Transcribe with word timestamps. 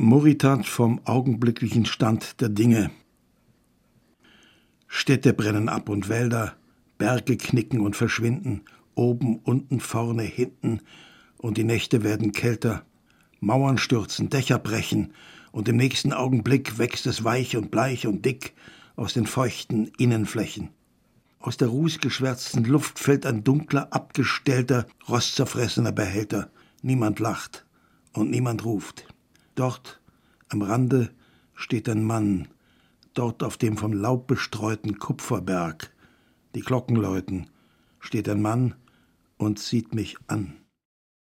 Moritat 0.00 0.64
vom 0.64 1.00
augenblicklichen 1.06 1.84
Stand 1.84 2.40
der 2.40 2.50
Dinge. 2.50 2.92
Städte 4.86 5.32
brennen 5.32 5.68
ab 5.68 5.88
und 5.88 6.08
Wälder, 6.08 6.54
Berge 6.98 7.36
knicken 7.36 7.80
und 7.80 7.96
verschwinden, 7.96 8.62
oben, 8.94 9.40
unten, 9.40 9.80
vorne, 9.80 10.22
hinten, 10.22 10.82
und 11.36 11.56
die 11.56 11.64
Nächte 11.64 12.04
werden 12.04 12.30
kälter, 12.30 12.84
Mauern 13.40 13.76
stürzen, 13.76 14.30
Dächer 14.30 14.60
brechen, 14.60 15.14
und 15.50 15.68
im 15.68 15.76
nächsten 15.76 16.12
Augenblick 16.12 16.78
wächst 16.78 17.08
es 17.08 17.24
weich 17.24 17.56
und 17.56 17.72
bleich 17.72 18.06
und 18.06 18.24
dick 18.24 18.54
aus 18.94 19.14
den 19.14 19.26
feuchten 19.26 19.90
Innenflächen. 19.98 20.68
Aus 21.40 21.56
der 21.56 21.68
rußgeschwärzten 21.68 22.62
Luft 22.62 23.00
fällt 23.00 23.26
ein 23.26 23.42
dunkler, 23.42 23.92
abgestellter, 23.92 24.86
rostzerfressener 25.08 25.90
Behälter. 25.90 26.52
Niemand 26.82 27.18
lacht 27.18 27.66
und 28.12 28.30
niemand 28.30 28.64
ruft. 28.64 29.08
Dort 29.58 30.00
am 30.50 30.62
Rande 30.62 31.10
steht 31.56 31.88
ein 31.88 32.04
Mann, 32.04 32.46
dort 33.12 33.42
auf 33.42 33.56
dem 33.56 33.76
vom 33.76 33.92
Laub 33.92 34.28
bestreuten 34.28 35.00
Kupferberg, 35.00 35.92
die 36.54 36.60
Glocken 36.60 36.94
läuten, 36.94 37.50
steht 37.98 38.28
ein 38.28 38.40
Mann 38.40 38.76
und 39.36 39.58
sieht 39.58 39.96
mich 39.96 40.16
an. 40.28 40.57